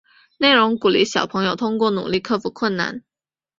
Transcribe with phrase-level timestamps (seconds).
[0.39, 3.03] 内容鼓励小朋友通过努力克服困难。